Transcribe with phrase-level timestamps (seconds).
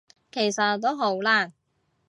[0.31, 1.53] 其實都好難